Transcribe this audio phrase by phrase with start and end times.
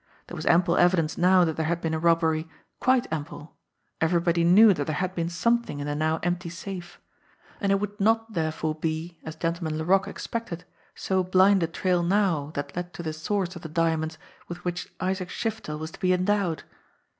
[0.25, 3.55] There was ample evidence now that there had been a rob bery, quite ample
[4.01, 6.99] everybody knew that there had been something in the now empty safe
[7.59, 12.01] and it would not there fore be, as Gentleman Laroque expected, so blind a trail
[12.01, 14.17] now that led to the source of the diamonds
[14.47, 16.63] with which Isaac Shiftel was to be endowed